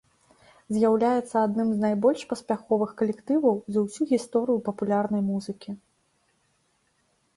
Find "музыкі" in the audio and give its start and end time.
5.31-5.69